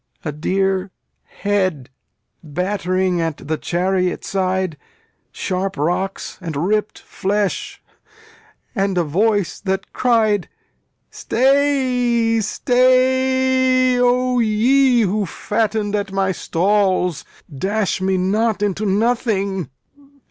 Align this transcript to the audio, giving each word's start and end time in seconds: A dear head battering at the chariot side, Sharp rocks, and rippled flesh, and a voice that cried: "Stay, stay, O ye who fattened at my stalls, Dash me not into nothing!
A 0.25 0.31
dear 0.31 0.89
head 1.25 1.91
battering 2.43 3.21
at 3.21 3.37
the 3.37 3.55
chariot 3.59 4.25
side, 4.25 4.75
Sharp 5.31 5.77
rocks, 5.77 6.39
and 6.41 6.55
rippled 6.57 6.97
flesh, 6.97 7.83
and 8.73 8.97
a 8.97 9.03
voice 9.03 9.59
that 9.59 9.93
cried: 9.93 10.49
"Stay, 11.11 12.39
stay, 12.41 13.99
O 13.99 14.39
ye 14.39 15.01
who 15.01 15.27
fattened 15.27 15.95
at 15.95 16.11
my 16.11 16.31
stalls, 16.31 17.23
Dash 17.55 18.01
me 18.01 18.17
not 18.17 18.63
into 18.63 18.87
nothing! 18.87 19.69